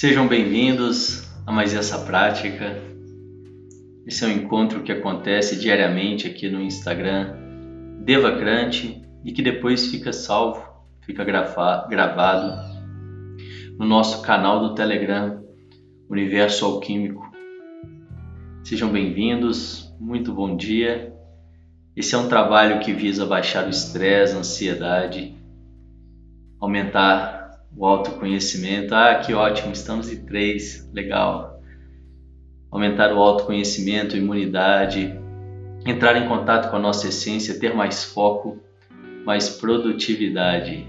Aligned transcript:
Sejam 0.00 0.26
bem-vindos 0.26 1.28
a 1.46 1.52
mais 1.52 1.74
essa 1.74 1.98
prática. 2.06 2.74
Esse 4.06 4.24
é 4.24 4.28
um 4.28 4.30
encontro 4.30 4.82
que 4.82 4.90
acontece 4.90 5.60
diariamente 5.60 6.26
aqui 6.26 6.48
no 6.48 6.58
Instagram 6.58 7.36
Devacrante 8.02 9.02
e 9.22 9.30
que 9.30 9.42
depois 9.42 9.88
fica 9.88 10.10
salvo, 10.10 10.66
fica 11.02 11.22
gravado 11.22 12.80
no 13.78 13.84
nosso 13.84 14.22
canal 14.22 14.60
do 14.60 14.74
Telegram 14.74 15.44
Universo 16.08 16.64
Alquímico. 16.64 17.30
Sejam 18.64 18.90
bem-vindos, 18.90 19.94
muito 20.00 20.32
bom 20.32 20.56
dia. 20.56 21.14
Esse 21.94 22.14
é 22.14 22.18
um 22.18 22.26
trabalho 22.26 22.80
que 22.80 22.94
visa 22.94 23.26
baixar 23.26 23.66
o 23.66 23.68
estresse, 23.68 24.34
a 24.34 24.38
ansiedade, 24.38 25.36
aumentar 26.58 27.39
o 27.76 27.86
autoconhecimento. 27.86 28.94
Ah, 28.94 29.16
que 29.16 29.32
ótimo, 29.34 29.72
estamos 29.72 30.12
em 30.12 30.24
três, 30.24 30.88
legal. 30.92 31.60
Aumentar 32.70 33.12
o 33.12 33.18
autoconhecimento, 33.18 34.16
imunidade, 34.16 35.18
entrar 35.86 36.16
em 36.16 36.28
contato 36.28 36.70
com 36.70 36.76
a 36.76 36.80
nossa 36.80 37.08
essência, 37.08 37.58
ter 37.58 37.74
mais 37.74 38.04
foco, 38.04 38.58
mais 39.24 39.48
produtividade. 39.48 40.86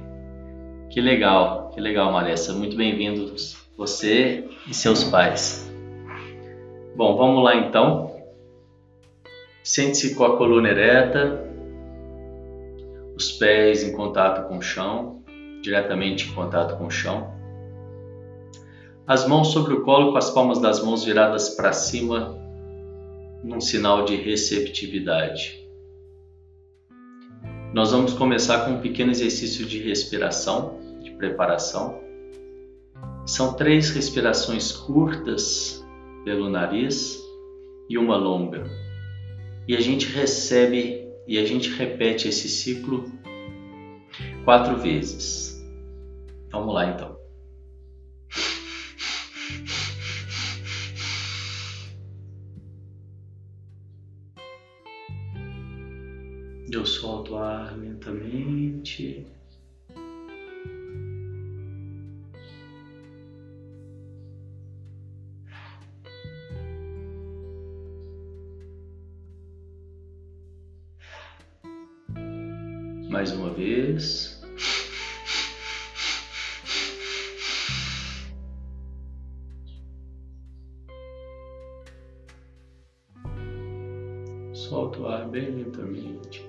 Que 0.90 1.00
legal, 1.00 1.72
que 1.74 1.80
legal, 1.80 2.12
Maressa. 2.12 2.54
Muito 2.54 2.76
bem-vindos 2.76 3.58
você 3.78 4.48
e 4.68 4.74
seus 4.74 5.04
pais. 5.04 5.72
Bom, 6.96 7.16
vamos 7.16 7.44
lá 7.44 7.56
então. 7.56 8.12
Sente-se 9.64 10.16
com 10.16 10.24
a 10.24 10.38
coluna 10.38 10.70
ereta, 10.70 11.48
os 13.16 13.32
pés 13.32 13.84
em 13.84 13.94
contato 13.94 14.48
com 14.48 14.58
o 14.58 14.62
chão 14.62 15.21
diretamente 15.62 16.30
em 16.30 16.34
contato 16.34 16.78
com 16.78 16.88
o 16.88 16.92
chão. 16.92 17.34
As 19.06 19.28
mãos 19.28 19.50
sobre 19.50 19.74
o 19.74 19.84
colo 19.84 20.12
com 20.12 20.18
as 20.18 20.30
palmas 20.30 20.60
das 20.60 20.84
mãos 20.84 21.04
viradas 21.04 21.50
para 21.50 21.74
cima, 21.74 22.38
num 23.44 23.60
sinal 23.60 24.06
de 24.06 24.16
receptividade. 24.16 25.60
Nós 27.74 27.92
vamos 27.92 28.14
começar 28.14 28.66
com 28.66 28.72
um 28.72 28.82
pequeno 28.82 29.12
exercício 29.12 29.66
de 29.66 29.80
respiração, 29.80 30.80
de 31.02 31.12
preparação. 31.12 32.02
São 33.26 33.54
três 33.54 33.90
respirações 33.92 34.72
curtas 34.72 35.84
pelo 36.26 36.50
nariz 36.50 37.20
e 37.90 37.98
uma 37.98 38.18
longa. 38.18 38.64
E 39.68 39.76
a 39.76 39.80
gente 39.80 40.08
recebe 40.08 41.08
e 41.28 41.38
a 41.38 41.46
gente 41.46 41.70
repete 41.70 42.28
esse 42.28 42.50
ciclo 42.50 43.10
quatro 44.44 44.78
vezes. 44.78 45.51
Vamos 46.52 46.74
lá 46.74 46.86
então. 46.88 47.18
Eu 56.72 56.86
solto 56.86 57.34
o 57.34 57.38
ar 57.38 57.78
lentamente. 57.78 59.28
Solta 84.72 85.02
o 85.02 85.08
ar 85.08 85.28
bem 85.28 85.50
lentamente. 85.50 86.48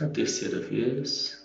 A 0.00 0.06
terceira 0.06 0.60
vez. 0.60 1.43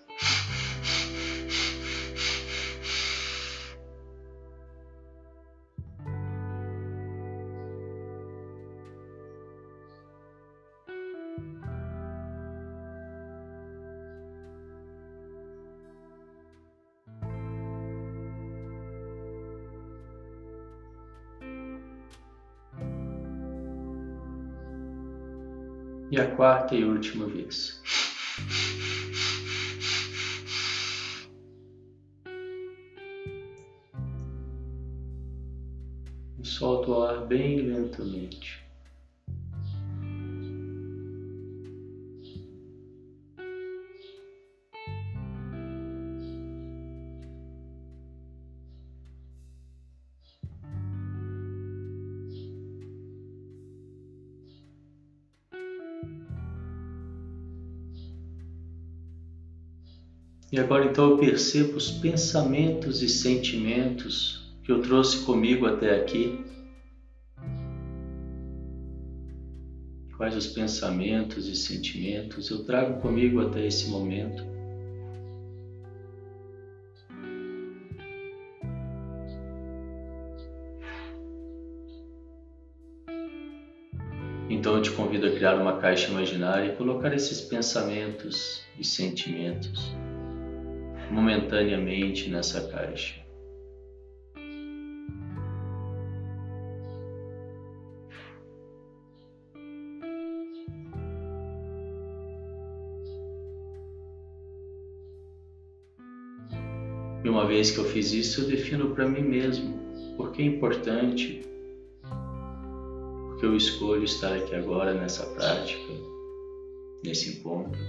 E 26.20 26.22
a 26.22 26.36
quarta 26.36 26.76
e 26.76 26.84
última 26.84 27.26
vez. 27.28 27.82
Solta 36.44 36.92
o 36.92 37.04
ar 37.04 37.26
bem 37.26 37.62
lentamente. 37.62 38.49
E 60.52 60.60
agora 60.60 60.86
então 60.86 61.12
eu 61.12 61.18
percebo 61.18 61.78
os 61.78 61.92
pensamentos 61.92 63.04
e 63.04 63.10
sentimentos 63.10 64.52
que 64.64 64.72
eu 64.72 64.82
trouxe 64.82 65.24
comigo 65.24 65.68
até 65.68 65.96
aqui. 65.96 66.44
Quais 70.18 70.36
os 70.36 70.48
pensamentos 70.48 71.48
e 71.48 71.56
sentimentos 71.56 72.50
eu 72.50 72.66
trago 72.66 73.00
comigo 73.00 73.40
até 73.42 73.66
esse 73.68 73.90
momento? 73.90 74.44
Então 84.50 84.76
eu 84.76 84.82
te 84.82 84.92
convido 84.92 85.28
a 85.28 85.32
criar 85.32 85.56
uma 85.62 85.78
caixa 85.78 86.10
imaginária 86.10 86.74
e 86.74 86.76
colocar 86.76 87.14
esses 87.14 87.40
pensamentos 87.40 88.64
e 88.80 88.84
sentimentos 88.84 89.94
momentaneamente 91.10 92.30
nessa 92.30 92.68
caixa. 92.70 93.20
E 107.24 107.28
uma 107.30 107.46
vez 107.46 107.70
que 107.70 107.80
eu 107.80 107.86
fiz 107.86 108.12
isso, 108.14 108.42
eu 108.42 108.48
defino 108.48 108.96
para 108.96 109.08
mim 109.08 109.22
mesmo 109.22 109.78
por 110.16 110.32
que 110.32 110.42
é 110.42 110.46
importante, 110.46 111.42
porque 113.28 113.46
eu 113.46 113.56
escolho 113.56 114.04
estar 114.04 114.36
aqui 114.36 114.56
agora 114.56 114.94
nessa 114.94 115.26
prática, 115.28 115.94
nesse 117.04 117.38
encontro. 117.38 117.80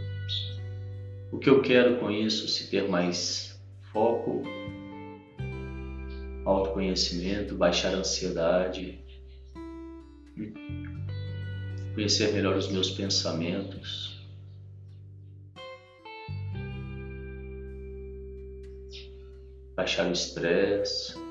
O 1.33 1.39
que 1.39 1.49
eu 1.49 1.63
quero 1.63 1.99
com 1.99 2.11
isso? 2.11 2.49
Se 2.49 2.69
ter 2.69 2.89
mais 2.89 3.61
foco, 3.93 4.43
autoconhecimento, 6.45 7.55
baixar 7.55 7.95
a 7.95 7.99
ansiedade, 7.99 8.99
conhecer 11.95 12.33
melhor 12.33 12.57
os 12.57 12.69
meus 12.69 12.91
pensamentos. 12.91 14.19
Baixar 19.77 20.09
o 20.09 20.13
estresse. 20.13 21.30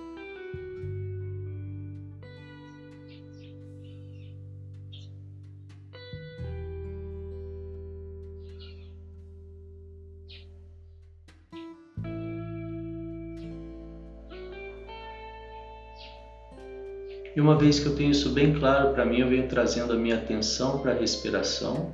Uma 17.50 17.58
vez 17.58 17.80
que 17.80 17.88
eu 17.88 17.96
tenho 17.96 18.12
isso 18.12 18.30
bem 18.30 18.54
claro 18.54 18.94
para 18.94 19.04
mim, 19.04 19.22
eu 19.22 19.28
venho 19.28 19.48
trazendo 19.48 19.92
a 19.92 19.96
minha 19.96 20.18
atenção 20.18 20.78
para 20.78 20.92
a 20.92 20.96
respiração. 20.96 21.92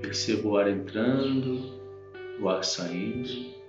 Percebo 0.00 0.50
o 0.50 0.56
ar 0.56 0.68
entrando, 0.68 1.80
o 2.40 2.48
ar 2.48 2.62
saindo. 2.62 3.61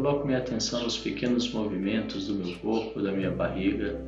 Coloco 0.00 0.26
minha 0.26 0.38
atenção 0.38 0.82
nos 0.82 0.96
pequenos 0.96 1.52
movimentos 1.52 2.26
do 2.26 2.34
meu 2.34 2.56
corpo, 2.60 3.02
da 3.02 3.12
minha 3.12 3.30
barriga. 3.30 4.00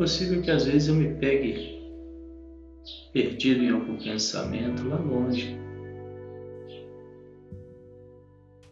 Possível 0.00 0.40
que 0.40 0.50
às 0.50 0.64
vezes 0.64 0.88
eu 0.88 0.94
me 0.94 1.12
pegue 1.16 1.78
perdido 3.12 3.62
em 3.62 3.68
algum 3.68 3.98
pensamento 3.98 4.88
lá 4.88 4.96
longe. 4.96 5.54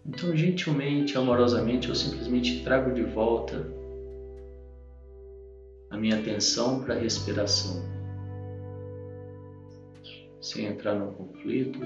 Então, 0.07 0.35
gentilmente, 0.35 1.19
amorosamente, 1.19 1.91
eu 1.91 1.95
simplesmente 1.95 2.65
trago 2.65 2.95
de 2.95 3.03
volta 3.03 3.71
a 5.91 5.99
minha 5.99 6.19
atenção 6.19 6.81
para 6.81 6.95
a 6.95 6.99
respiração, 6.99 7.83
sem 10.41 10.65
entrar 10.65 10.95
no 10.95 11.13
conflito. 11.13 11.79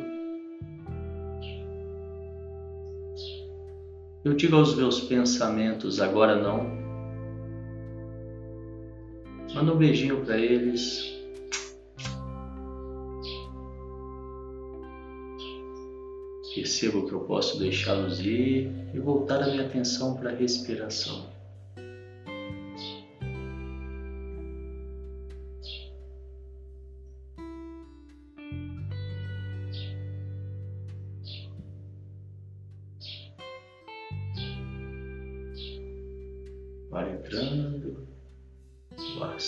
Eu 4.25 4.35
digo 4.35 4.55
aos 4.55 4.77
meus 4.77 5.01
pensamentos, 5.01 6.01
agora 6.01 6.41
não, 6.41 6.82
Manda 9.63 9.75
um 9.75 9.79
beijinho 9.79 10.25
para 10.25 10.37
eles. 10.37 11.09
Percebo 16.53 17.07
que 17.07 17.13
eu 17.13 17.21
posso 17.21 17.61
deixá-los 17.61 18.19
ir 18.19 18.73
e 18.93 18.99
voltar 18.99 19.41
a 19.41 19.47
minha 19.47 19.65
atenção 19.65 20.17
para 20.17 20.31
a 20.31 20.35
respiração. 20.35 21.31
Vai 36.91 37.13
entrando 37.13 38.09
o 38.99 39.23
ar 39.23 39.39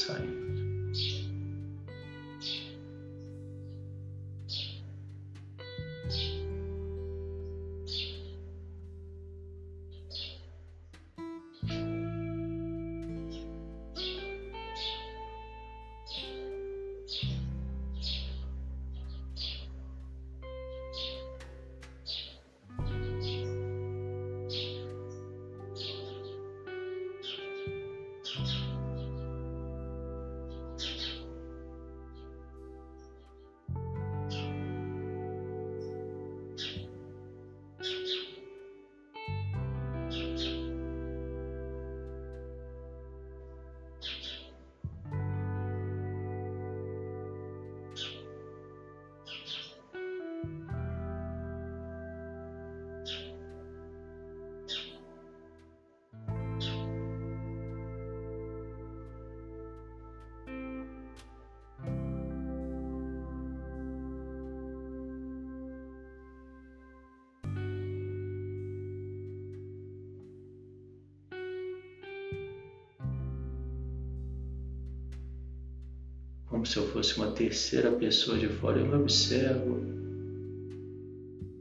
como 76.65 76.73
se 76.73 76.79
eu 76.79 76.87
fosse 76.89 77.19
uma 77.19 77.31
terceira 77.33 77.93
pessoa 77.93 78.39
de 78.39 78.49
fora. 78.49 78.81
Eu 78.81 78.87
me 78.87 78.95
observo, 78.95 79.85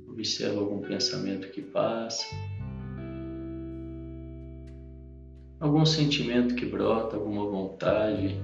observo 0.08 0.62
algum 0.62 0.80
pensamento 0.80 1.50
que 1.50 1.62
passa, 1.62 2.26
algum 5.60 5.86
sentimento 5.86 6.56
que 6.56 6.66
brota, 6.66 7.18
alguma 7.18 7.46
vontade, 7.46 8.38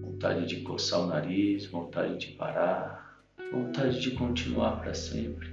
vontade 0.00 0.46
de 0.46 0.62
coçar 0.62 1.00
o 1.00 1.06
nariz, 1.08 1.66
vontade 1.66 2.16
de 2.16 2.28
parar, 2.28 3.22
vontade 3.52 4.00
de 4.00 4.12
continuar 4.12 4.80
para 4.80 4.94
sempre. 4.94 5.52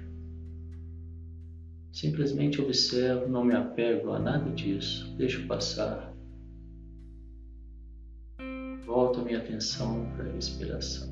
Simplesmente 1.91 2.61
observo, 2.61 3.27
não 3.27 3.43
me 3.43 3.53
apego 3.53 4.13
a 4.13 4.19
nada 4.19 4.49
disso, 4.51 5.13
deixo 5.17 5.45
passar 5.47 6.10
minha 9.31 9.39
atenção 9.39 10.11
para 10.17 10.25
a 10.25 10.33
respiração. 10.33 11.10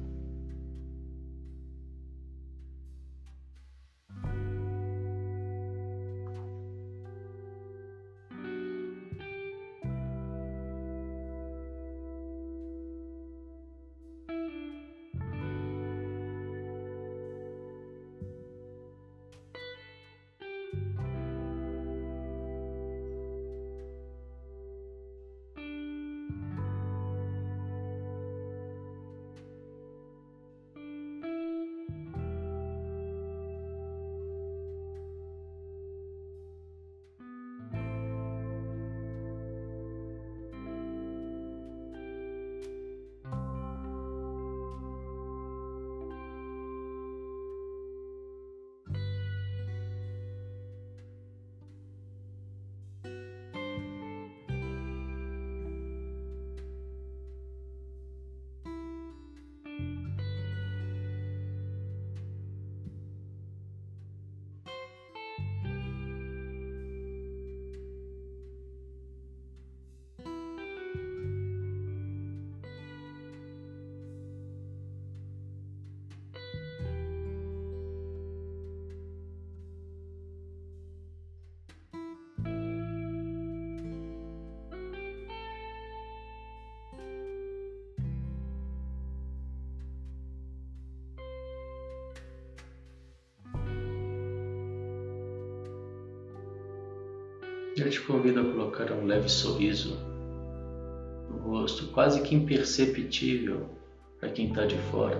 Eu 97.79 97.89
te 97.89 98.01
convido 98.01 98.41
a 98.41 98.43
colocar 98.43 98.91
um 98.91 99.05
leve 99.05 99.29
sorriso 99.29 99.97
no 101.29 101.37
rosto, 101.37 101.87
quase 101.93 102.21
que 102.21 102.35
imperceptível 102.35 103.69
para 104.19 104.29
quem 104.29 104.49
está 104.49 104.65
de 104.65 104.77
fora. 104.91 105.17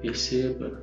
Perceba 0.00 0.82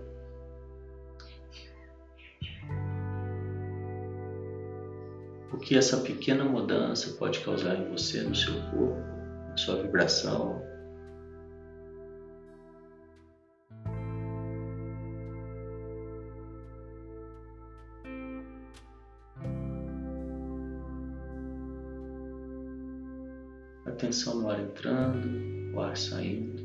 o 5.51 5.57
que 5.57 5.75
essa 5.75 5.97
pequena 5.97 6.43
mudança 6.43 7.17
pode 7.17 7.39
causar 7.39 7.79
em 7.79 7.89
você, 7.89 8.21
no 8.21 8.35
seu 8.35 8.53
corpo, 8.69 8.99
na 9.49 9.57
sua 9.57 9.81
vibração, 9.81 10.61
ar 24.49 24.59
entrando, 24.59 25.27
o 25.73 25.79
ar 25.79 25.97
saindo. 25.97 26.60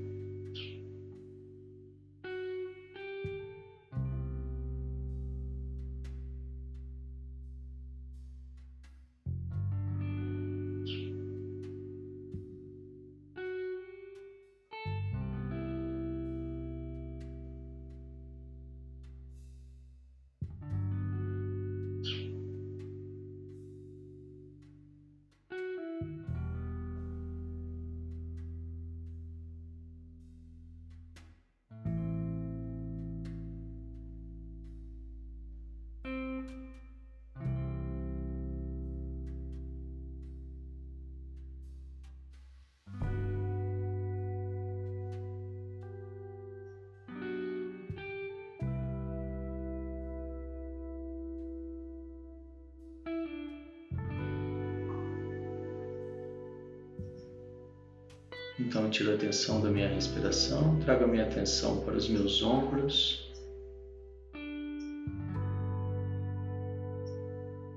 Então 58.59 58.89
tiro 58.89 59.13
a 59.13 59.15
atenção 59.15 59.61
da 59.61 59.71
minha 59.71 59.89
respiração, 59.89 60.79
trago 60.81 61.05
a 61.05 61.07
minha 61.07 61.25
atenção 61.25 61.81
para 61.81 61.95
os 61.95 62.09
meus 62.09 62.43
ombros. 62.43 63.31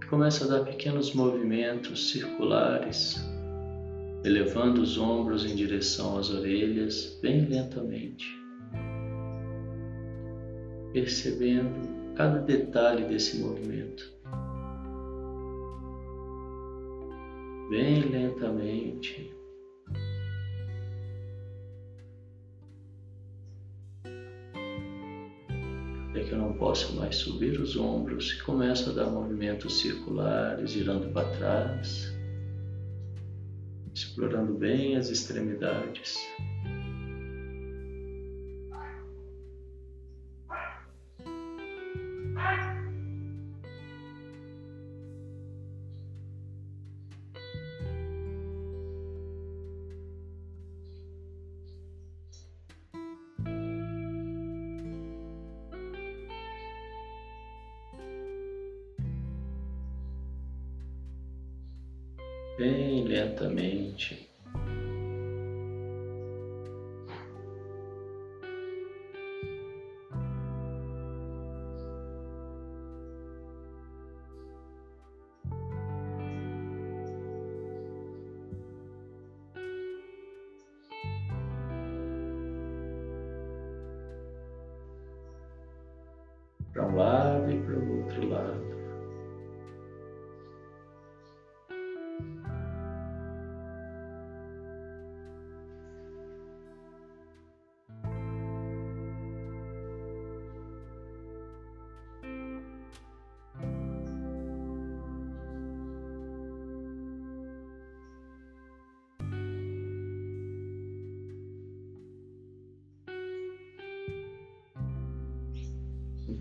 Começo 0.10 0.46
a 0.46 0.48
dar 0.48 0.64
pequenos 0.64 1.14
movimentos 1.14 2.10
circulares, 2.10 3.22
elevando 4.24 4.82
os 4.82 4.98
ombros 4.98 5.46
em 5.46 5.54
direção 5.54 6.18
às 6.18 6.30
orelhas, 6.32 7.20
bem 7.22 7.46
lentamente, 7.46 8.26
percebendo 10.94 12.16
cada 12.16 12.40
detalhe 12.40 13.04
desse 13.04 13.38
movimento. 13.38 14.12
Bem 17.70 18.02
lentamente, 18.02 19.39
posso 26.70 26.96
mais 26.96 27.16
subir 27.16 27.60
os 27.60 27.76
ombros 27.76 28.32
e 28.34 28.44
começo 28.44 28.92
a 28.92 28.94
dar 28.94 29.10
movimentos 29.10 29.80
circulares, 29.80 30.70
girando 30.70 31.12
para 31.12 31.28
trás, 31.32 32.14
explorando 33.92 34.54
bem 34.54 34.96
as 34.96 35.10
extremidades. 35.10 36.20
Lado 87.00 87.50
e 87.50 87.60
para 87.60 87.76
o 87.76 87.98
outro 87.98 88.28
lado. 88.28 88.69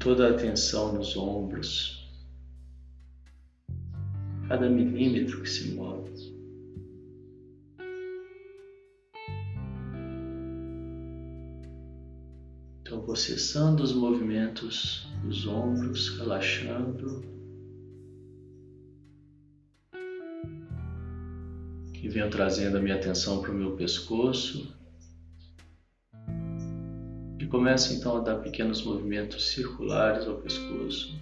Toda 0.09 0.29
a 0.29 0.31
atenção 0.31 0.95
nos 0.95 1.19
ombros, 1.19 2.09
cada 4.49 4.67
milímetro 4.67 5.43
que 5.43 5.51
se 5.51 5.73
move. 5.73 6.35
Então, 12.81 13.03
vou 13.03 13.15
cessando 13.15 13.83
os 13.83 13.93
movimentos 13.93 15.07
dos 15.23 15.47
ombros, 15.47 16.17
relaxando. 16.17 17.23
E 22.03 22.09
venho 22.09 22.31
trazendo 22.31 22.79
a 22.79 22.81
minha 22.81 22.95
atenção 22.95 23.43
para 23.43 23.51
o 23.51 23.55
meu 23.55 23.77
pescoço 23.77 24.75
começa 27.49 27.95
então 27.95 28.19
a 28.19 28.21
dar 28.21 28.37
pequenos 28.37 28.85
movimentos 28.85 29.51
circulares 29.51 30.27
ao 30.27 30.37
pescoço, 30.37 31.19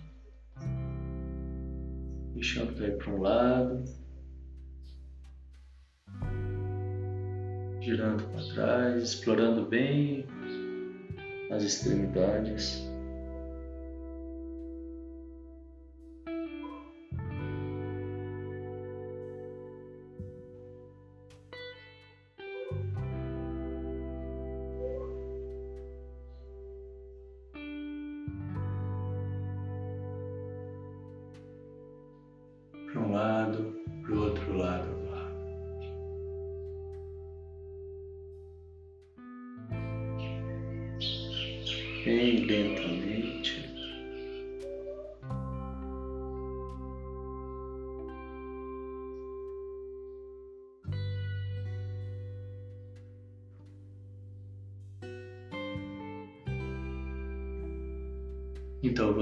deixando 2.35 2.75
cair 2.75 2.99
para 2.99 3.13
um 3.13 3.21
lado, 3.21 3.85
girando 7.81 8.25
para 8.25 8.55
trás, 8.55 9.03
explorando 9.03 9.67
bem 9.67 10.27
as 11.51 11.63
extremidades. 11.63 12.96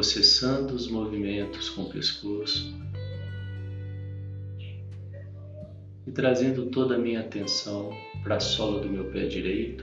Então 0.05 0.13
eu 0.13 0.23
vou 0.23 0.23
cessando 0.23 0.75
os 0.75 0.87
movimentos 0.89 1.71
com 1.71 1.83
o 1.83 1.91
pescoço 1.91 2.75
e 6.07 6.11
trazendo 6.11 6.67
toda 6.67 6.97
a 6.97 6.99
minha 6.99 7.21
atenção 7.21 7.91
para 8.23 8.37
a 8.37 8.41
sola 8.41 8.81
do 8.83 8.89
meu 8.91 9.11
pé 9.11 9.27
direito. 9.27 9.83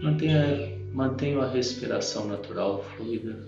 Mantenha, 0.00 0.78
mantenho 0.94 1.42
a 1.42 1.50
respiração 1.50 2.26
natural 2.26 2.82
fluida. 2.96 3.46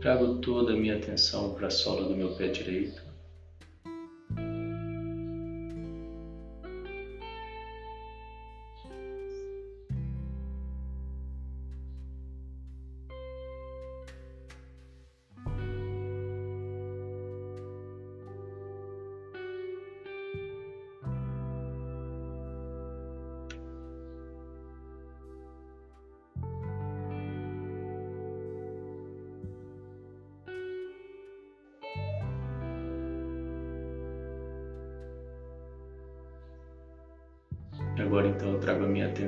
Trago 0.00 0.38
toda 0.38 0.72
a 0.72 0.76
minha 0.76 0.96
atenção 0.96 1.52
para 1.52 1.66
a 1.66 1.70
sola 1.70 2.08
do 2.08 2.16
meu 2.16 2.34
pé 2.36 2.48
direito. 2.48 3.09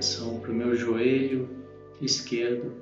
Atenção 0.02 0.40
para 0.40 0.50
o 0.50 0.54
meu 0.54 0.74
joelho 0.74 1.48
esquerdo. 2.00 2.72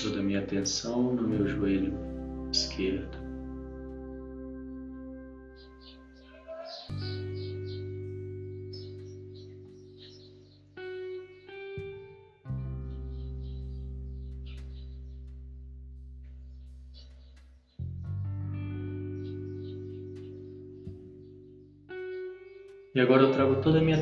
Toda 0.00 0.20
a 0.20 0.22
minha 0.22 0.40
atenção 0.40 1.14
no 1.14 1.28
meu 1.28 1.46
joelho 1.46 1.92
esquerdo. 2.50 3.27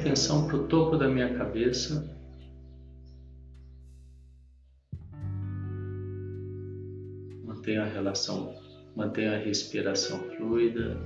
Atenção 0.06 0.46
para 0.46 0.56
o 0.56 0.68
topo 0.68 0.96
da 0.96 1.08
minha 1.08 1.34
cabeça. 1.36 2.08
Mantenha 7.42 7.82
a 7.82 7.86
relação, 7.86 8.54
mantenha 8.94 9.34
a 9.34 9.38
respiração 9.38 10.20
fluida. 10.36 10.96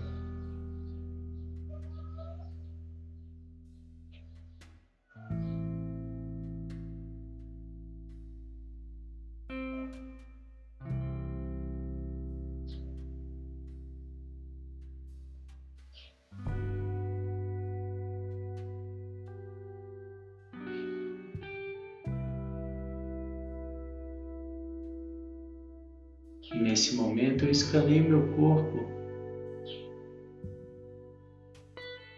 E 26.53 26.59
nesse 26.59 26.97
momento 26.97 27.45
eu 27.45 27.51
escaneio 27.51 28.09
meu 28.09 28.29
corpo 28.35 28.87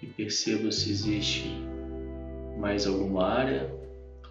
e 0.03 0.07
percebo 0.07 0.73
se 0.73 0.91
existe 0.91 1.45
mais 2.59 2.87
alguma 2.87 3.27
área 3.27 3.71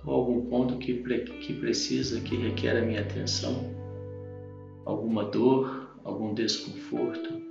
ou 0.04 0.14
algum 0.14 0.46
ponto 0.50 0.78
que, 0.78 0.94
que 0.94 1.54
precisa, 1.54 2.20
que 2.22 2.36
requer 2.36 2.78
a 2.78 2.86
minha 2.86 3.02
atenção, 3.02 3.70
alguma 4.86 5.26
dor, 5.26 5.96
algum 6.04 6.34
desconforto. 6.34 7.42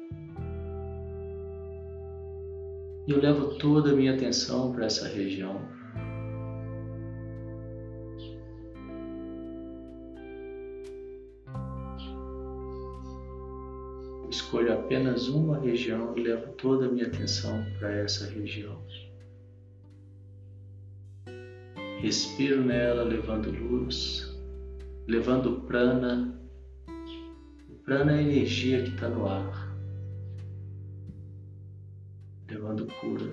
E 3.06 3.12
eu 3.12 3.20
levo 3.20 3.56
toda 3.58 3.92
a 3.92 3.94
minha 3.94 4.14
atenção 4.14 4.72
para 4.72 4.86
essa 4.86 5.08
região. 5.08 5.60
Apenas 14.90 15.29
uma 15.29 15.57
região 15.57 16.18
e 16.18 16.20
levo 16.20 16.53
toda 16.55 16.87
a 16.87 16.90
minha 16.90 17.07
atenção 17.07 17.64
para 17.79 17.92
essa 17.92 18.29
região. 18.29 18.76
Respiro 22.00 22.64
nela, 22.64 23.05
levando 23.05 23.53
luz, 23.53 24.37
levando 25.07 25.61
prana. 25.61 26.37
O 27.68 27.74
prana 27.85 28.11
é 28.11 28.18
a 28.18 28.22
energia 28.22 28.83
que 28.83 28.88
está 28.90 29.09
no 29.09 29.29
ar, 29.29 29.76
levando 32.48 32.88
cura. 33.00 33.33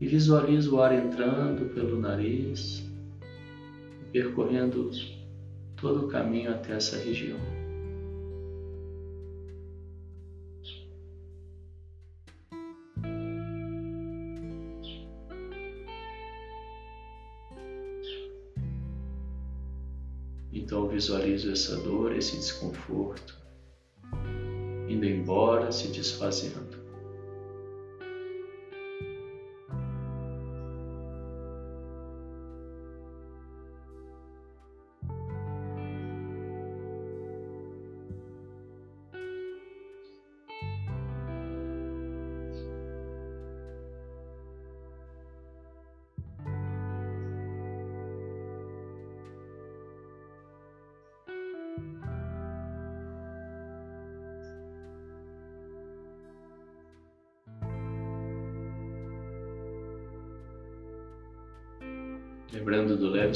E 0.00 0.06
visualizo 0.06 0.76
o 0.76 0.80
ar 0.80 0.94
entrando 0.94 1.74
pelo 1.74 1.98
nariz, 1.98 2.88
percorrendo 4.12 4.92
todo 5.76 6.06
o 6.06 6.08
caminho 6.08 6.50
até 6.50 6.74
essa 6.74 6.96
região. 6.96 7.38
Então 20.52 20.88
visualizo 20.88 21.52
essa 21.52 21.76
dor, 21.76 22.16
esse 22.16 22.36
desconforto 22.36 23.46
indo 24.88 25.04
embora, 25.04 25.70
se 25.72 25.88
desfazendo. 25.88 26.65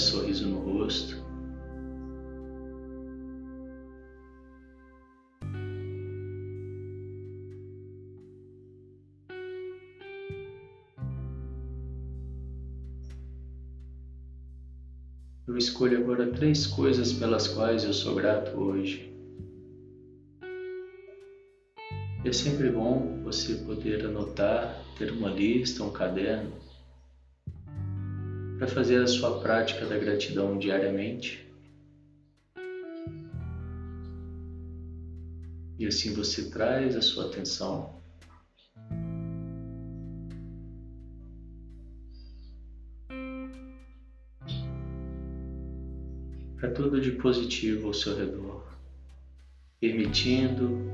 Sorriso 0.00 0.48
no 0.48 0.58
rosto. 0.58 1.20
Eu 15.46 15.56
escolho 15.56 15.98
agora 15.98 16.30
três 16.30 16.66
coisas 16.66 17.12
pelas 17.12 17.48
quais 17.48 17.84
eu 17.84 17.92
sou 17.92 18.14
grato 18.14 18.56
hoje. 18.56 19.12
É 22.24 22.32
sempre 22.32 22.70
bom 22.70 23.20
você 23.24 23.54
poder 23.56 24.06
anotar, 24.06 24.80
ter 24.96 25.10
uma 25.10 25.28
lista, 25.28 25.82
um 25.82 25.90
caderno 25.90 26.69
para 28.61 28.68
fazer 28.68 29.03
a 29.03 29.07
sua 29.07 29.40
prática 29.40 29.87
da 29.87 29.96
gratidão 29.96 30.59
diariamente. 30.59 31.51
E 35.79 35.87
assim 35.87 36.12
você 36.12 36.51
traz 36.51 36.94
a 36.94 37.01
sua 37.01 37.31
atenção 37.31 37.99
para 46.59 46.70
tudo 46.75 47.01
de 47.01 47.12
positivo 47.12 47.87
ao 47.87 47.94
seu 47.94 48.14
redor, 48.14 48.62
permitindo 49.81 50.89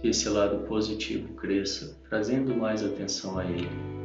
que 0.00 0.08
esse 0.08 0.28
lado 0.28 0.66
positivo 0.66 1.34
cresça, 1.34 1.96
trazendo 2.08 2.54
mais 2.54 2.82
atenção 2.82 3.38
a 3.38 3.44
ele. 3.44 3.97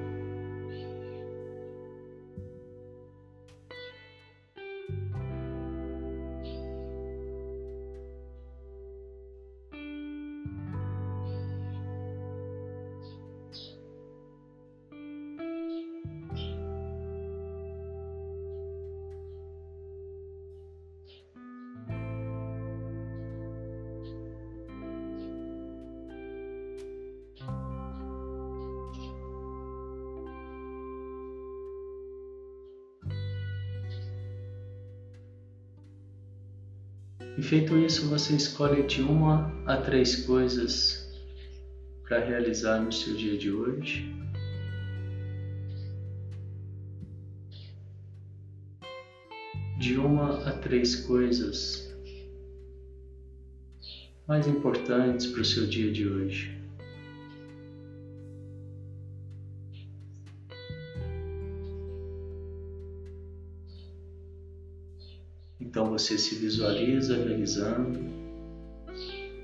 E 37.37 37.41
feito 37.41 37.77
isso, 37.77 38.07
você 38.07 38.35
escolhe 38.35 38.83
de 38.83 39.01
uma 39.01 39.51
a 39.65 39.77
três 39.77 40.23
coisas 40.25 41.11
para 42.03 42.19
realizar 42.19 42.79
no 42.79 42.91
seu 42.91 43.15
dia 43.15 43.35
de 43.35 43.51
hoje. 43.51 44.13
De 49.79 49.97
uma 49.97 50.47
a 50.47 50.53
três 50.53 50.95
coisas 50.95 51.91
mais 54.27 54.47
importantes 54.47 55.25
para 55.27 55.41
o 55.41 55.45
seu 55.45 55.65
dia 55.65 55.91
de 55.91 56.07
hoje. 56.07 56.52
Você 66.03 66.17
se 66.17 66.35
visualiza 66.35 67.15
realizando 67.15 67.97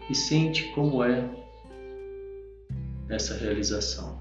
e 0.09 0.13
sente 0.13 0.69
como 0.73 1.01
é 1.01 1.23
essa 3.07 3.37
realização. 3.37 4.19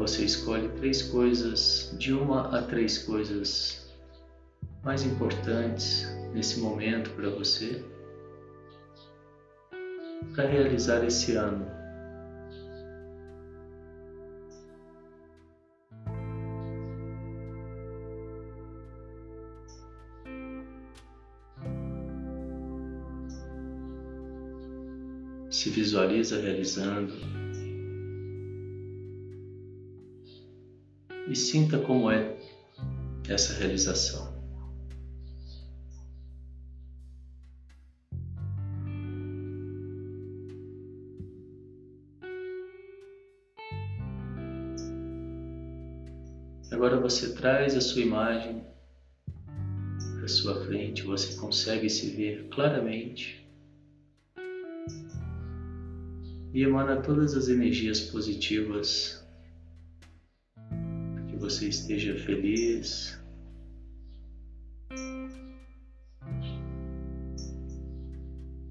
Você 0.00 0.24
escolhe 0.24 0.66
três 0.78 1.02
coisas, 1.02 1.94
de 1.98 2.14
uma 2.14 2.56
a 2.56 2.62
três 2.62 2.96
coisas 2.96 3.86
mais 4.82 5.04
importantes 5.04 6.08
nesse 6.32 6.58
momento 6.58 7.10
para 7.10 7.28
você, 7.28 7.84
para 10.34 10.46
realizar 10.46 11.04
esse 11.04 11.32
ano. 11.32 11.68
Se 25.50 25.68
visualiza 25.68 26.40
realizando 26.40 27.39
e 31.30 31.36
sinta 31.36 31.78
como 31.78 32.10
é 32.10 32.36
essa 33.28 33.52
realização. 33.54 34.28
Agora 46.72 46.98
você 46.98 47.32
traz 47.32 47.76
a 47.76 47.80
sua 47.80 48.02
imagem 48.02 48.64
para 50.16 50.26
sua 50.26 50.64
frente, 50.64 51.02
você 51.02 51.34
consegue 51.34 51.88
se 51.88 52.10
ver 52.10 52.48
claramente 52.48 53.40
e 56.52 56.62
emana 56.64 57.00
todas 57.00 57.34
as 57.34 57.48
energias 57.48 58.00
positivas 58.00 59.19
você 61.40 61.68
esteja 61.68 62.14
feliz. 62.16 63.18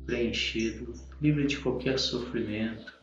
Preenchido, 0.06 0.94
livre 1.20 1.48
de 1.48 1.58
qualquer 1.58 1.98
sofrimento. 1.98 2.94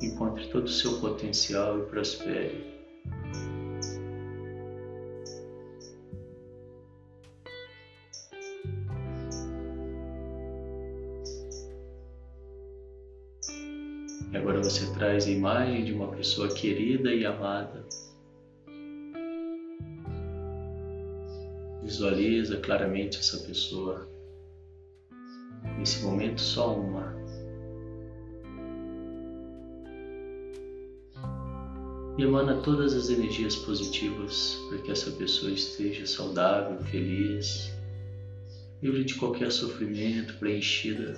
Encontre 0.00 0.48
todo 0.48 0.64
o 0.64 0.68
seu 0.68 0.98
potencial 1.00 1.80
e 1.80 1.86
prospere. 1.86 2.77
Você 14.68 14.86
traz 14.92 15.26
a 15.26 15.30
imagem 15.30 15.82
de 15.82 15.94
uma 15.94 16.08
pessoa 16.08 16.48
querida 16.48 17.10
e 17.10 17.24
amada. 17.24 17.86
Visualiza 21.82 22.58
claramente 22.58 23.18
essa 23.18 23.38
pessoa. 23.46 24.06
Nesse 25.78 26.04
momento, 26.04 26.38
só 26.42 26.76
uma. 26.76 27.16
E 32.18 32.22
emana 32.22 32.60
todas 32.60 32.92
as 32.92 33.08
energias 33.08 33.56
positivas 33.56 34.58
para 34.68 34.78
que 34.82 34.90
essa 34.90 35.10
pessoa 35.12 35.50
esteja 35.50 36.06
saudável, 36.06 36.78
feliz, 36.84 37.72
livre 38.82 39.04
de 39.04 39.14
qualquer 39.14 39.50
sofrimento, 39.50 40.34
preenchida 40.34 41.16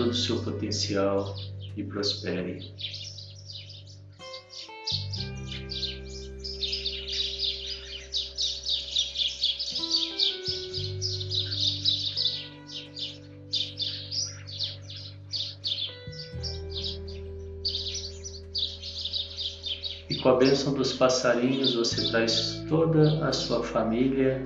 todo 0.00 0.10
o 0.12 0.14
seu 0.14 0.42
potencial 0.42 1.36
e 1.76 1.84
prospere. 1.84 2.72
E 20.08 20.14
com 20.14 20.28
a 20.30 20.36
bênção 20.36 20.72
dos 20.72 20.94
passarinhos 20.94 21.74
você 21.74 22.10
traz 22.10 22.64
toda 22.70 23.28
a 23.28 23.34
sua 23.34 23.62
família 23.62 24.42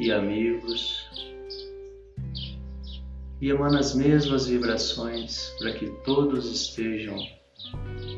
e 0.00 0.10
amigos 0.10 0.95
e 3.40 3.50
emana 3.50 3.80
as 3.80 3.94
mesmas 3.94 4.46
vibrações 4.46 5.54
para 5.58 5.72
que 5.72 5.90
todos 6.04 6.50
estejam 6.50 7.16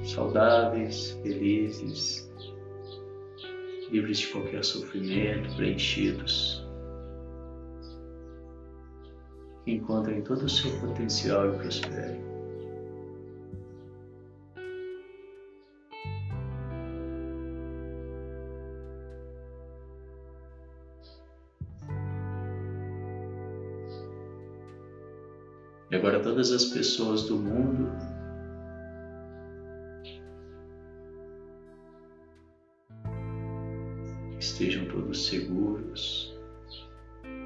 saudáveis, 0.04 1.18
felizes, 1.22 2.30
livres 3.90 4.18
de 4.18 4.26
qualquer 4.28 4.64
sofrimento, 4.64 5.54
preenchidos. 5.56 6.68
que 9.68 9.74
encontrem 9.74 10.22
todo 10.22 10.44
o 10.44 10.48
seu 10.48 10.70
potencial 10.80 11.54
e 11.54 11.58
prosperem. 11.58 12.27
E 25.90 25.96
agora 25.96 26.20
todas 26.20 26.52
as 26.52 26.66
pessoas 26.66 27.22
do 27.24 27.36
mundo. 27.36 27.90
Estejam 34.38 34.86
todos 34.86 35.26
seguros, 35.26 36.38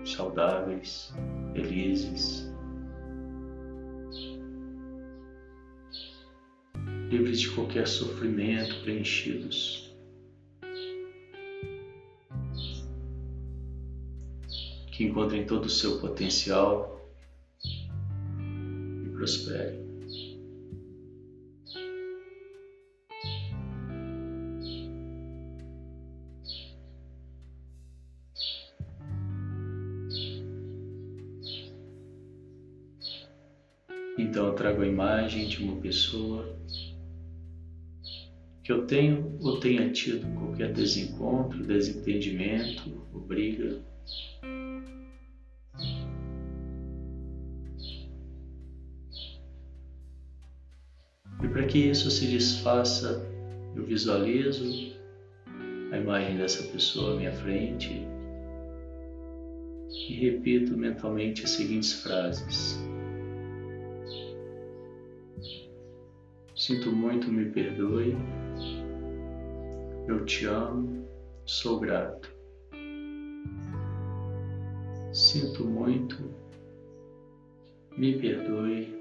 saudáveis, 0.04 1.14
felizes, 1.52 2.52
livres 7.10 7.40
de 7.40 7.50
qualquer 7.50 7.86
sofrimento, 7.86 8.82
preenchidos. 8.82 9.94
Que 14.90 15.04
encontrem 15.04 15.46
todo 15.46 15.66
o 15.66 15.70
seu 15.70 16.00
potencial 16.00 17.01
e 19.22 19.26
prosperem. 19.26 19.92
Então 34.18 34.46
eu 34.46 34.54
trago 34.54 34.82
a 34.82 34.86
imagem 34.86 35.48
de 35.48 35.62
uma 35.62 35.76
pessoa 35.80 36.56
que 38.64 38.70
eu 38.70 38.86
tenho 38.86 39.36
ou 39.40 39.58
tenha 39.58 39.90
tido 39.90 40.26
qualquer 40.38 40.72
desencontro, 40.72 41.66
desentendimento 41.66 43.06
ou 43.12 43.20
briga. 43.20 43.91
Para 51.62 51.70
que 51.70 51.78
isso 51.78 52.10
se 52.10 52.26
desfaça, 52.26 53.24
eu 53.76 53.84
visualizo 53.84 54.96
a 55.92 55.96
imagem 55.96 56.36
dessa 56.36 56.64
pessoa 56.64 57.12
à 57.12 57.16
minha 57.16 57.32
frente 57.32 58.04
e 60.08 60.12
repito 60.14 60.76
mentalmente 60.76 61.44
as 61.44 61.50
seguintes 61.50 61.92
frases. 61.92 62.84
Sinto 66.56 66.90
muito, 66.90 67.30
me 67.30 67.44
perdoe. 67.44 68.16
Eu 70.08 70.24
te 70.24 70.46
amo, 70.46 71.06
sou 71.46 71.78
grato. 71.78 72.28
Sinto 75.12 75.64
muito, 75.64 76.34
me 77.96 78.18
perdoe. 78.18 79.00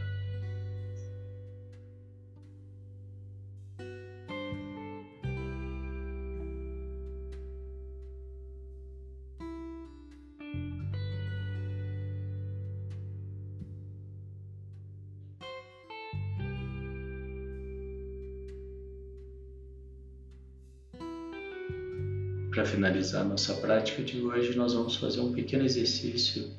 Para 22.51 22.65
finalizar 22.65 23.23
nossa 23.23 23.53
prática 23.53 24.03
de 24.03 24.21
hoje, 24.21 24.57
nós 24.57 24.73
vamos 24.73 24.97
fazer 24.97 25.21
um 25.21 25.31
pequeno 25.31 25.63
exercício 25.63 26.51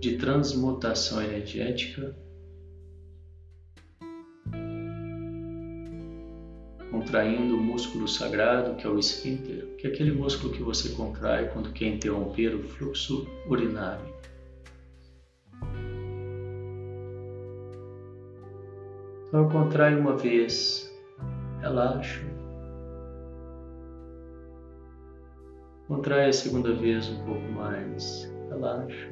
de 0.00 0.16
transmutação 0.16 1.22
energética, 1.22 2.16
contraindo 6.90 7.56
o 7.56 7.62
músculo 7.62 8.08
sagrado, 8.08 8.74
que 8.76 8.86
é 8.86 8.90
o 8.90 8.98
esfíncter, 8.98 9.66
que 9.76 9.86
é 9.86 9.90
aquele 9.90 10.12
músculo 10.12 10.54
que 10.54 10.62
você 10.62 10.88
contrai 10.90 11.50
quando 11.50 11.70
quer 11.70 11.88
interromper 11.88 12.54
o 12.54 12.62
fluxo 12.62 13.28
urinário. 13.46 14.14
Então, 19.28 19.42
eu 19.42 19.48
contraio 19.50 20.00
uma 20.00 20.16
vez, 20.16 20.90
relaxo. 21.60 22.33
Contrai 25.94 26.28
a 26.28 26.32
segunda 26.32 26.74
vez 26.74 27.08
um 27.08 27.24
pouco 27.24 27.52
mais, 27.52 28.28
relaxa. 28.50 29.08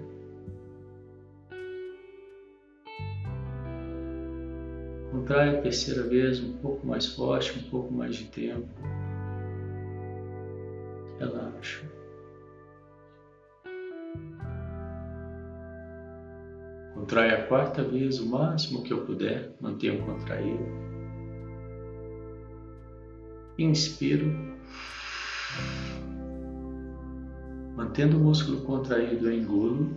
Contrai 5.12 5.59
a 5.59 5.62
terceira 5.62 6.03
vez 6.03 6.42
um 6.42 6.55
pouco 6.55 6.85
mais 6.85 7.07
forte, 7.07 7.57
um 7.57 7.71
pouco 7.71 7.95
mais 7.95 8.16
de 8.16 8.25
tempo. 8.25 8.68
Relaxa. 11.21 11.88
Contrai 16.95 17.31
a 17.31 17.47
quarta 17.47 17.85
vez 17.85 18.18
o 18.18 18.27
máximo 18.27 18.83
que 18.83 18.92
eu 18.92 19.07
puder, 19.07 19.53
mantenha 19.61 20.03
contraído. 20.03 20.66
Inspiro. 23.57 24.53
Mantendo 27.83 28.16
o 28.16 28.21
músculo 28.21 28.61
contraído, 28.61 29.29
eu 29.29 29.37
engulo. 29.37 29.90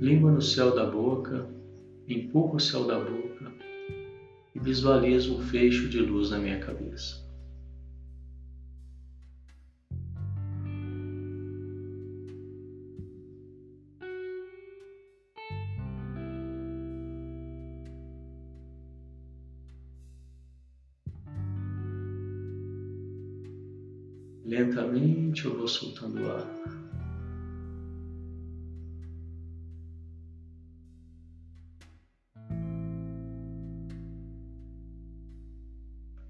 Língua 0.00 0.30
no 0.30 0.40
céu 0.40 0.74
da 0.74 0.86
boca, 0.86 1.46
empurro 2.08 2.56
o 2.56 2.60
céu 2.60 2.86
da 2.86 2.98
boca 2.98 3.52
e 4.54 4.58
visualizo 4.58 5.36
um 5.36 5.40
fecho 5.42 5.86
de 5.90 6.00
luz 6.00 6.30
na 6.30 6.38
minha 6.38 6.58
cabeça. 6.58 7.22
Lentamente 25.38 25.44
eu 25.44 25.56
vou 25.56 25.68
soltando 25.68 26.20
o 26.20 26.30
ar. 26.30 26.46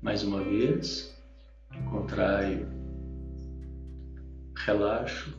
Mais 0.03 0.23
uma 0.23 0.43
vez, 0.43 1.15
contraio, 1.91 2.67
relaxo, 4.57 5.39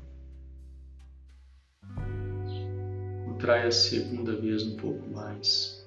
contraio 3.26 3.68
a 3.68 3.72
segunda 3.72 4.36
vez 4.36 4.64
um 4.64 4.76
pouco 4.78 5.10
mais. 5.10 5.79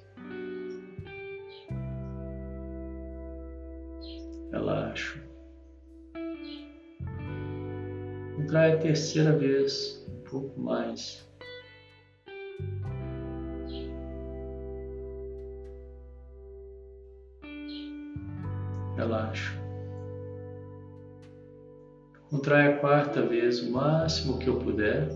Contrai 8.53 8.73
a 8.75 8.77
terceira 8.77 9.33
vez, 9.33 10.05
um 10.07 10.25
pouco 10.25 10.61
mais. 10.61 11.27
Relaxa. 18.95 19.59
Contrai 22.29 22.75
a 22.75 22.79
quarta 22.79 23.23
vez, 23.27 23.63
o 23.63 23.73
máximo 23.73 24.39
que 24.39 24.49
eu 24.51 24.59
puder. 24.59 25.09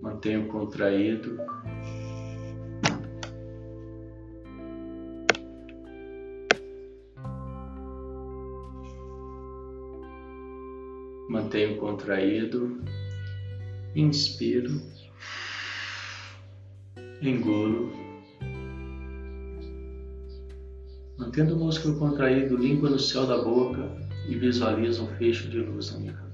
Mantenho 0.00 0.48
contraído. 0.48 1.38
Mantenho 11.48 11.78
contraído. 11.78 12.82
Inspiro. 13.96 14.82
Engulo. 17.22 17.90
Mantendo 21.16 21.56
o 21.56 21.58
músculo 21.58 21.98
contraído, 21.98 22.54
língua 22.54 22.90
no 22.90 22.98
céu 22.98 23.26
da 23.26 23.42
boca 23.42 23.80
e 24.28 24.34
visualizo 24.34 25.04
um 25.04 25.16
fecho 25.16 25.48
de 25.48 25.60
luz 25.60 25.90
na 25.90 26.00
minha 26.00 26.12
cabeça. 26.12 26.27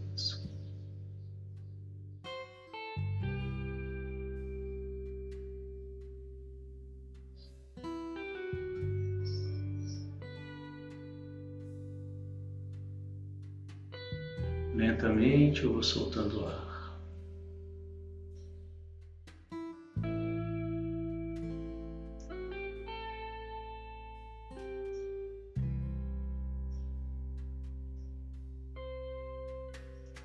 Vou 15.64 15.82
soltando 15.82 16.44
ar. 16.44 16.94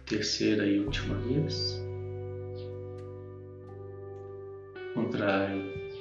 Terceira 0.05 0.65
e 0.65 0.81
última 0.81 1.15
vez. 1.15 1.81
Contrai, 4.93 5.95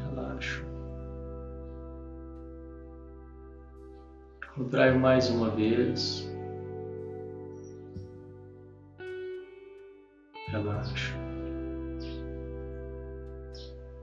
relaxo. 0.00 0.64
Contrai 4.54 4.98
mais 4.98 5.30
uma 5.30 5.50
vez. 5.50 6.29
Relaxa. 10.60 11.14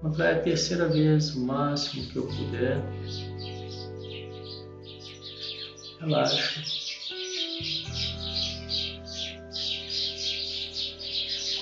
Contrai 0.01 0.33
a 0.33 0.41
terceira 0.41 0.87
vez, 0.87 1.35
o 1.35 1.45
máximo 1.45 2.07
que 2.09 2.17
eu 2.17 2.27
puder. 2.27 2.81
Relaxa. 5.99 6.61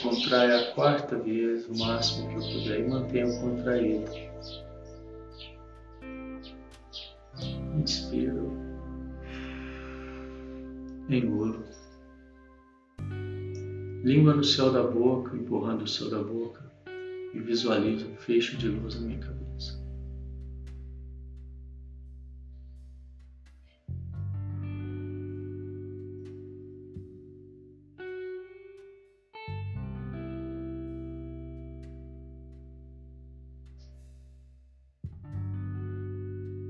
Contrai 0.01 0.53
a 0.53 0.71
quarta 0.73 1.17
vez, 1.17 1.67
o 1.67 1.77
máximo 1.77 2.29
que 2.29 2.36
eu 2.36 2.41
puder, 2.41 2.79
e 2.81 2.88
mantenha 2.88 3.39
contraído. 3.39 4.12
Inspiro. 7.75 8.51
Engulo. 11.10 11.75
Língua 14.06 14.36
no 14.36 14.44
céu 14.44 14.72
da 14.72 14.84
boca, 14.84 15.36
empurrando 15.36 15.82
o 15.82 15.88
céu 15.88 16.08
da 16.08 16.22
boca, 16.22 16.63
e 17.34 17.39
visualizo 17.39 18.06
um 18.06 18.15
fecho 18.15 18.56
de 18.56 18.68
luz 18.68 18.94
na 18.94 19.02
minha 19.02 19.18
cabeça. 19.18 19.84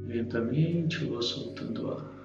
Lentamente 0.08 1.04
vou 1.04 1.21
soltando 1.21 1.91
ar. 1.91 2.24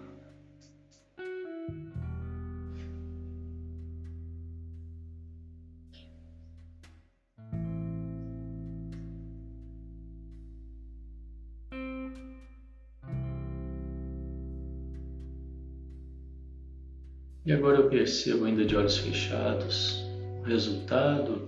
Agora 17.61 17.77
eu 17.77 17.91
percebo, 17.91 18.47
ainda 18.47 18.65
de 18.65 18.75
olhos 18.75 18.97
fechados, 18.97 20.03
o 20.41 20.45
resultado 20.45 21.47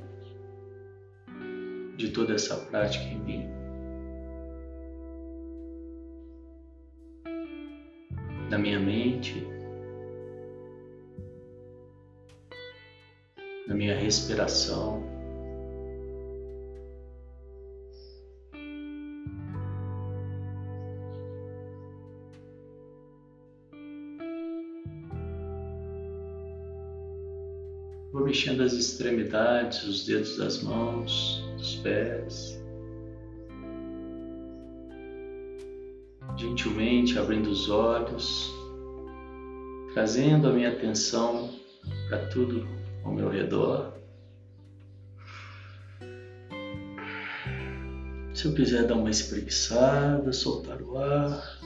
de 1.97 2.11
toda 2.11 2.35
essa 2.35 2.55
prática 2.55 3.03
em 3.07 3.19
mim. 3.19 3.49
Na 8.51 8.59
minha 8.59 8.79
mente, 8.79 9.43
na 13.67 13.75
minha 13.75 13.95
respiração. 13.95 15.03
Mexendo 28.33 28.63
as 28.63 28.73
extremidades, 28.73 29.83
os 29.85 30.07
dedos 30.07 30.39
das 30.39 30.63
mãos, 30.63 31.45
dos 31.59 31.75
pés. 31.77 32.59
Gentilmente 36.39 37.19
abrindo 37.19 37.51
os 37.51 37.69
olhos, 37.69 38.51
trazendo 39.93 40.49
a 40.49 40.51
minha 40.51 40.71
atenção 40.71 41.51
para 42.09 42.25
tudo 42.29 42.67
ao 43.05 43.13
meu 43.13 43.29
redor. 43.29 43.93
Se 48.33 48.47
eu 48.47 48.55
quiser 48.55 48.87
dar 48.87 48.95
uma 48.95 49.11
espreguiçada, 49.11 50.33
soltar 50.33 50.81
o 50.81 50.97
ar. 50.97 51.59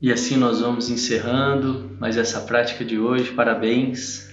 E 0.00 0.12
assim 0.12 0.36
nós 0.36 0.60
vamos 0.60 0.88
encerrando 0.88 1.96
mais 1.98 2.16
essa 2.16 2.40
prática 2.42 2.84
de 2.84 3.00
hoje. 3.00 3.32
Parabéns! 3.32 4.28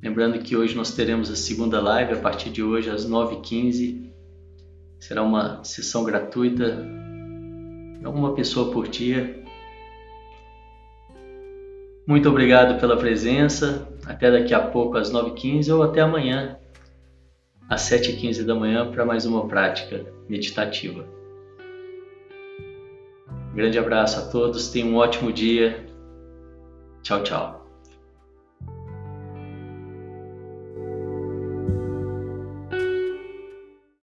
Lembrando 0.00 0.38
que 0.38 0.56
hoje 0.56 0.76
nós 0.76 0.94
teremos 0.94 1.28
a 1.28 1.34
segunda 1.34 1.80
live 1.80 2.12
a 2.12 2.20
partir 2.20 2.50
de 2.50 2.62
hoje 2.62 2.88
às 2.88 3.04
9h15. 3.04 4.12
Será 5.00 5.24
uma 5.24 5.64
sessão 5.64 6.04
gratuita, 6.04 6.86
uma 8.04 8.32
pessoa 8.32 8.70
por 8.70 8.86
dia. 8.86 9.42
Muito 12.06 12.28
obrigado 12.28 12.78
pela 12.80 12.96
presença. 12.96 13.88
Até 14.06 14.30
daqui 14.30 14.54
a 14.54 14.60
pouco 14.60 14.98
às 14.98 15.12
9h15 15.12 15.74
ou 15.74 15.82
até 15.82 16.00
amanhã 16.00 16.56
às 17.68 17.82
7h15 17.82 18.44
da 18.44 18.54
manhã 18.54 18.88
para 18.88 19.04
mais 19.04 19.26
uma 19.26 19.48
prática 19.48 20.06
meditativa. 20.28 21.21
Grande 23.54 23.78
abraço 23.78 24.18
a 24.18 24.22
todos, 24.30 24.68
tenham 24.68 24.90
um 24.90 24.96
ótimo 24.96 25.32
dia. 25.32 25.86
Tchau, 27.02 27.22
tchau. 27.22 27.61